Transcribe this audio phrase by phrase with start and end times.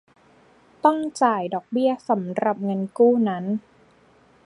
[0.83, 3.43] ต้องจ่ายดอกเบี้ยสำหรับเงินกู้นั้น